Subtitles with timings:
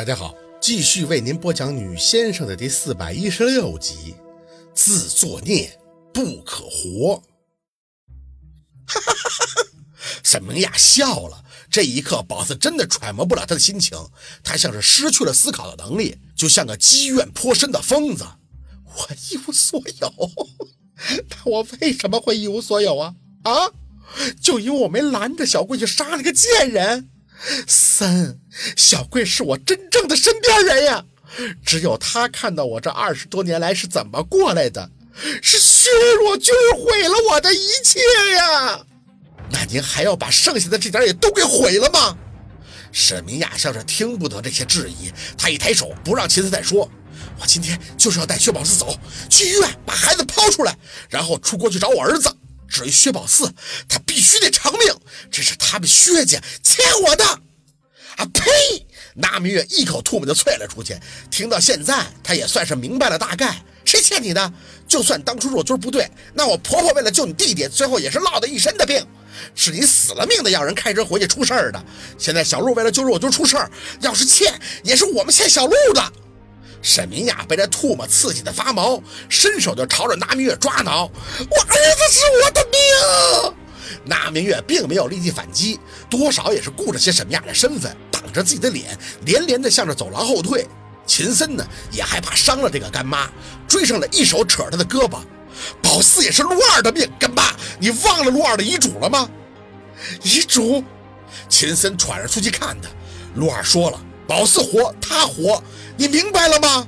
[0.00, 4.14] 大家好，继续为您播讲《女先生》的第四百一十六集，
[4.74, 5.78] 自作孽
[6.10, 7.22] 不可活。
[8.86, 9.62] 哈哈哈哈！
[10.24, 11.44] 沈明雅笑了。
[11.70, 13.98] 这一刻，宝子真的揣摩不了他的心情，
[14.42, 18.24] 他像是失去了思考的能力，就像个积怨颇深的疯子。
[18.86, 20.14] 我一无所有，
[21.28, 23.14] 但我为什么会一无所有啊？
[23.42, 23.52] 啊，
[24.40, 27.09] 就因为我没拦着小贵去杀那个贱人。
[27.66, 28.38] 三，
[28.76, 31.04] 小贵是我真正的身边人呀，
[31.64, 34.90] 只有他看到我这二十多年来是怎么过来的，
[35.42, 38.00] 是削弱军毁了我的一切
[38.36, 38.80] 呀。
[39.50, 42.16] 那您还要把剩下的这点也都给毁了吗？
[42.92, 46.90] 沈明雅像是听不得这些质疑，他一抬手不让秦思再说。
[47.40, 48.98] 我今天就是要带薛宝四走，
[49.28, 50.76] 去医院把孩子抛出来，
[51.08, 52.30] 然后出国去找我儿子。
[52.68, 53.52] 至于薛宝四，
[53.88, 54.94] 他必须得偿命，
[55.30, 57.24] 这是他们薛家欠我的。
[57.24, 58.86] 啊呸！
[59.14, 60.96] 那明月一口唾沫就啐了出去。
[61.30, 64.52] 听到现在，他也算是明白了大概，谁欠你的？
[64.86, 69.04] 就算当初若君不对，那我婆婆为了救你弟弟，最后也是落得一身的病。
[69.54, 71.82] 是你死了命的要人开车回去出事儿的。
[72.18, 74.52] 现在小陆为了救若君出事儿，要是欠，
[74.84, 76.12] 也是我们欠小陆的。
[76.82, 81.10] 沈明雅被这唾沫刺激的发毛，伸手就朝着那明月抓挠。
[81.38, 83.54] 我儿子是我的命。
[84.04, 90.66] 那明月并没有立即反击，多少也是顾着些沈明雅的身份，挡着自己的脸，连连的向着走廊后退。
[91.06, 93.28] 秦森呢，也害怕伤了这个干妈，
[93.66, 95.18] 追上来一手扯着他的胳膊。
[95.82, 97.42] 宝四也是陆二的命，干妈，
[97.78, 99.28] 你忘了陆二的遗嘱了吗？
[100.22, 100.82] 遗嘱？
[101.48, 102.88] 秦森喘着粗气看他。
[103.34, 105.62] 陆二说了，宝四活，他活。
[105.96, 106.86] 你明白了吗？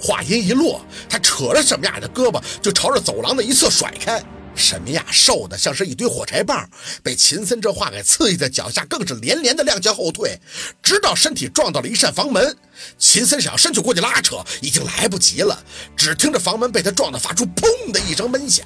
[0.00, 4.22] 话音一落，他扯着沈明雅的胳膊就朝着走廊的一侧甩开。
[4.54, 6.68] 沈明雅瘦的像是一堆火柴棒，
[7.02, 10.38] 被秦森这话给刺激的脚下，更是连连的踉跄后退，
[10.82, 12.56] 直到身体撞到了一扇房门。
[12.98, 15.62] 秦森想要伸手过去拉扯，已经来不及了。
[15.96, 18.64] 只听着房门被他撞得发出砰的一声闷响，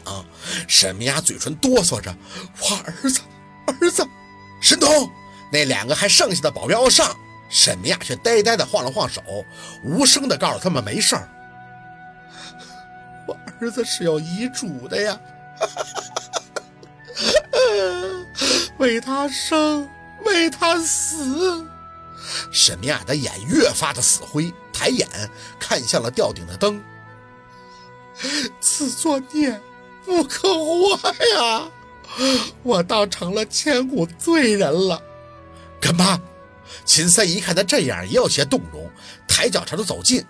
[0.66, 2.14] 沈明雅嘴唇哆嗦着
[2.60, 3.20] ：“我儿子，
[3.66, 4.06] 儿子！”
[4.60, 5.10] 神童，
[5.52, 7.16] 那两个还剩下的保镖上。
[7.50, 9.22] 沈明雅却呆呆的晃了晃手，
[9.82, 11.28] 无声的告诉他们没事儿。
[13.26, 15.18] 我儿子是有遗嘱的呀，
[18.78, 19.88] 为他生，
[20.24, 21.66] 为他死。
[22.52, 25.08] 沈明雅的眼越发的死灰，抬眼
[25.58, 26.82] 看向了吊顶的灯。
[28.60, 29.60] 自作孽
[30.04, 30.96] 不可活
[31.36, 31.68] 呀！
[32.62, 35.00] 我倒成了千古罪人了，
[35.80, 36.20] 干妈。
[36.84, 38.90] 秦三一看他这样，也有些动容，
[39.26, 40.24] 抬脚朝他走近。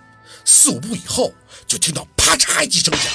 [0.45, 1.35] 四五步以后，
[1.67, 3.13] 就听到啪嚓一声响，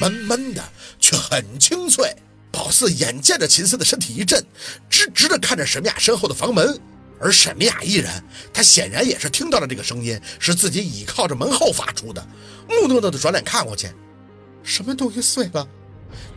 [0.00, 0.64] 闷闷的，
[0.98, 2.16] 却很清脆。
[2.50, 4.44] 宝四眼见着秦三的身体一震，
[4.88, 6.80] 直直的看着沈明雅身后的房门。
[7.20, 8.10] 而沈明雅一人，
[8.50, 12.26] 他显然也是听到了这个声音，是自己倚靠着门后发出的。
[12.66, 13.90] 木讷讷的转脸看过去，
[14.62, 15.68] 什么东西碎了？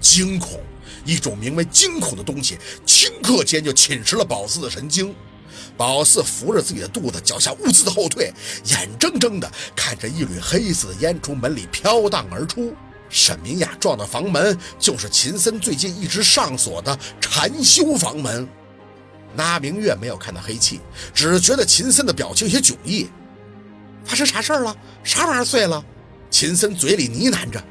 [0.01, 0.61] 惊恐，
[1.05, 5.15] 一种名为惊恐的东西，顷刻间就侵蚀了宝四的神经。
[5.77, 8.33] 宝四扶着自己的肚子，脚下兀自的后退，
[8.65, 12.75] 眼睁睁的看着一缕黑色的烟从门里飘荡而出。
[13.13, 18.47] 沈明雅撞的房门，就是秦森最近一直上锁的禅修房门。
[19.35, 20.79] 那明月没有看到黑气，
[21.13, 23.07] 只觉得秦森的表情有些迥异。
[24.03, 24.75] 发生啥事儿了？
[25.03, 25.85] 啥玩意儿碎了？
[26.31, 27.63] 秦森嘴里呢喃着：“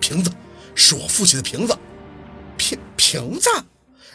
[0.00, 0.30] 瓶子，
[0.74, 1.74] 是我父亲的瓶子。”
[2.58, 3.48] 瓶瓶子。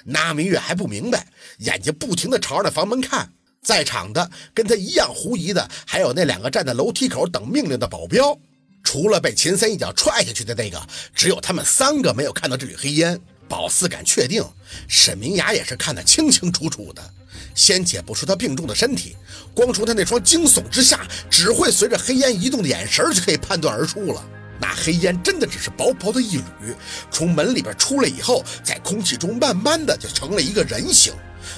[0.04, 1.26] 那明月还不明白，
[1.58, 3.32] 眼睛不停地朝着那房门看。
[3.64, 8.38] 在场的跟他一样狐疑的，还有那两个站在楼梯口等命令的保镖。
[8.86, 10.82] 除了被秦森一脚踹下去的那个，
[11.14, 13.20] 只有他们三个没有看到这缕黑烟。
[13.50, 14.44] 宝四敢确定，
[14.88, 17.14] 沈明雅也是看得清清楚楚的。
[17.54, 19.16] 先且不说他病重的身体，
[19.54, 24.26] 光从他那双惊悚之下，只会随着黑烟移动的眼神就可以判断而出了。
[24.60, 26.76] 那黑烟真的只是薄薄的一缕，
[27.12, 31.14] 从门里边出来以后，在空气中慢慢的就成了一个人形。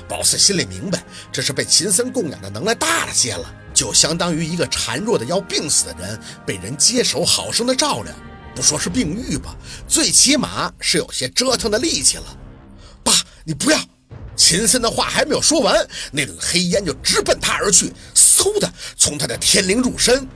[0.08, 8.13] 宝四心里明白，这是被秦森供养的能耐大了些了，就相当于一个孱弱的要病死的人被人接手好生的照料，
[8.54, 9.56] 不说是病愈吧，
[9.88, 12.38] 最起码是有些折腾的力气了。
[13.04, 13.13] 爸，
[13.45, 13.80] 你不要！
[14.36, 20.27] 秦森的话还没有说完，那缕黑烟就直奔他而去，嗖的从他的天灵入身。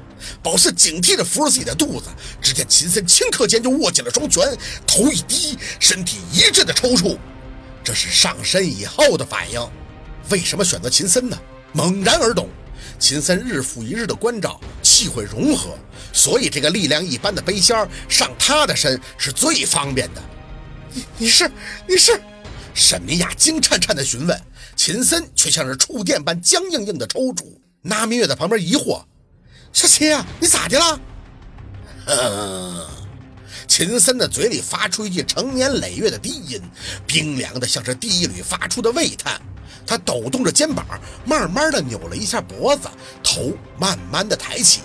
[0.42, 2.08] 宝四警惕地扶着自己的肚子，
[2.42, 7.18] 只见秦森顷刻间就握紧了双拳，头一低，身体一阵的抽搐。
[7.84, 9.60] 这是上身以后的反应。
[10.30, 11.38] 为什么选择秦森呢？
[11.74, 12.50] 猛然而懂，
[13.00, 15.78] 秦森日复一日的关照，气会融合，
[16.14, 17.76] 所以这个力量一般的背仙
[18.08, 20.22] 上他的身是最方便的。
[20.94, 21.50] 你你是
[21.88, 22.22] 你是？
[22.74, 24.42] 沈明雅惊颤颤地询问，
[24.76, 27.44] 秦森却像是触电般僵硬硬的抽搐。
[27.82, 29.04] 那明月在旁边疑惑。
[29.74, 31.00] 小秦啊，你咋的了？
[33.68, 36.62] 秦森的嘴里发出一句成年累月的低音，
[37.08, 39.42] 冰凉的像是地狱里发出的喟叹。
[39.88, 40.86] 他抖动着肩膀，
[41.26, 42.90] 慢慢的扭了一下脖子，
[43.24, 44.82] 头慢慢的抬起。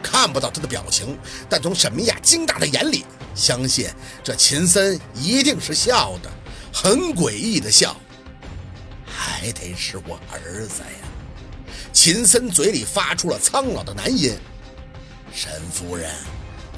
[0.00, 1.18] 看不到他的表情，
[1.48, 3.04] 但从沈明雅惊大的眼里，
[3.34, 3.90] 相信
[4.22, 6.30] 这秦森一定是笑的，
[6.72, 7.96] 很诡异的笑。
[9.04, 11.07] 还得是我儿子呀！
[11.92, 14.36] 秦森嘴里发出了苍老的男音。
[15.32, 16.10] 沈夫人。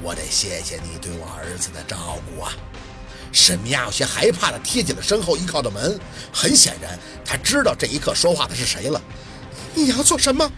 [0.03, 2.51] 我得谢谢你对我儿子的照顾啊！
[3.31, 5.99] 沈明雅有些害怕的贴紧了身后依靠的门，
[6.33, 8.99] 很显然，他知道这一刻说话的是谁了。
[9.75, 10.51] 你要做什么？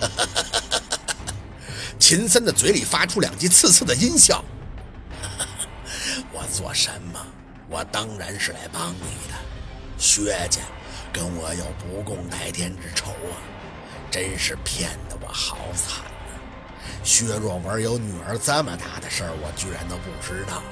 [1.98, 4.44] 秦森的嘴里发出两句刺刺的阴笑。
[6.30, 7.18] 我做什么？
[7.70, 9.34] 我当然是来帮你的。
[9.96, 10.60] 薛家
[11.12, 13.36] 跟我有不共戴天之仇啊！
[14.10, 16.32] 真是骗得我好惨啊。
[17.04, 20.62] 薛若文有女儿这么大的事儿，我居然都不知道，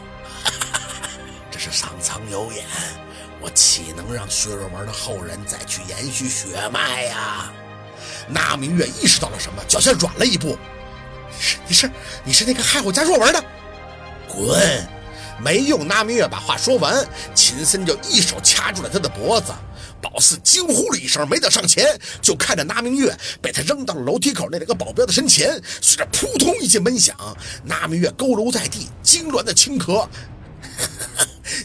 [1.51, 2.65] 这是上苍有眼，
[3.41, 7.53] 我岂能让薛若文的后人再去延续血脉呀？
[8.29, 10.59] 那明月意识到了什么，脚下软了一步。
[11.39, 11.91] 是你是
[12.25, 13.45] 你是那个害我家若文的？
[14.27, 14.89] 滚！
[15.43, 19.53] 没用，那明月把话说完，秦森就一手掐住了他的脖子。
[20.03, 25.61] 宝四惊呼了一声，没等上前，就看着那明月被他扔到了楼梯口那两个保镖的身前。
[25.81, 27.17] 随着扑通一记闷响，
[27.65, 30.07] 那明月佝偻在地，痉挛的轻咳：“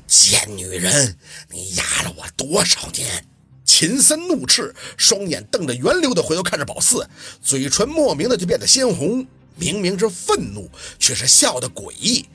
[0.07, 1.17] 贱女人，
[1.49, 3.25] 你压了我多少年？”
[3.63, 7.07] 秦森怒斥，双眼瞪着圆溜的回头看着宝四，
[7.41, 9.25] 嘴唇莫名的就变得鲜红，
[9.55, 10.69] 明明是愤怒，
[10.99, 12.25] 却是笑得诡异。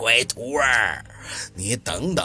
[0.00, 1.04] 乖徒儿。
[1.54, 2.24] 你等等，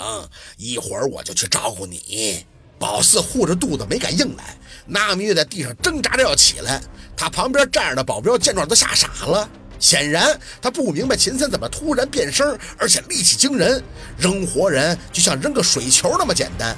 [0.55, 2.45] 一会儿我就去照顾你。
[2.79, 4.55] 宝四护着肚子没敢硬来，
[4.85, 6.81] 纳米月在地上挣扎着要起来，
[7.17, 9.49] 他旁边站着的保镖见状都吓傻了。
[9.77, 13.83] 显然他不明白秦森怎么突然变声，而且力气惊人，
[14.17, 16.73] 扔活人就像扔个水球那么简单。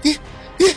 [0.00, 0.16] 你
[0.56, 0.76] 你，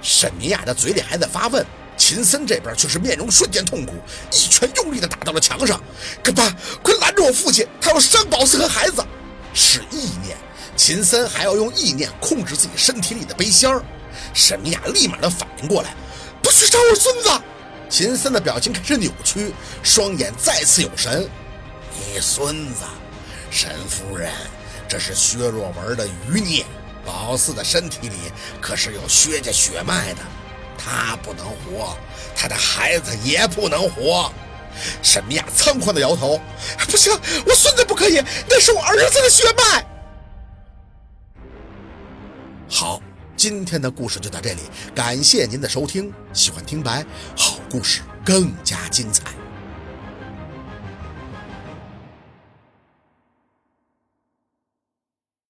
[0.00, 1.64] 沈明雅的嘴里还在发问，
[2.00, 3.92] 秦森这边却是面容瞬间痛苦，
[4.32, 5.78] 一拳用力的打到了墙上。
[6.22, 6.50] 干爸，
[6.82, 9.04] 快拦住我父亲，他要伤宝四和孩子。
[9.52, 10.34] 是意念，
[10.74, 13.84] 秦森还要用意念控制自己身体里的杯箱。
[14.32, 15.94] 沈明雅立马的反应过来，
[16.42, 17.42] 不许杀我孙子！
[17.90, 19.52] 秦森的表情开始扭曲，
[19.82, 21.28] 双眼再次有神。
[21.94, 22.80] 你孙子，
[23.50, 24.32] 沈夫人，
[24.88, 26.64] 这是薛若文的余孽。
[27.04, 28.16] 宝四的身体里
[28.60, 30.20] 可是有薛家血脉的，
[30.82, 31.96] 他不能活，
[32.34, 34.32] 他的孩子也不能活。
[35.02, 36.40] 沈明雅仓皇的摇头
[36.88, 37.12] ：“不行，
[37.46, 39.86] 我孙子不可以，那是我儿子的血脉。”
[42.70, 43.02] 好，
[43.36, 44.62] 今天的故事就到这里，
[44.94, 46.10] 感谢您的收听。
[46.32, 47.04] 喜欢听白，
[47.36, 49.24] 好故事更加精彩。